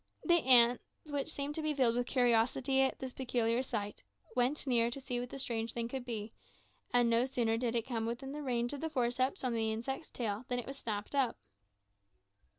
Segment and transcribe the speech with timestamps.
[0.23, 4.01] The ants, which seemed to be filled with curiosity at this peculiar sight,
[4.35, 6.33] went near to see what the strange thing could be;
[6.91, 10.09] and no sooner did one come within the range of the forceps on the insect's
[10.09, 11.37] tail, than it was snapped up.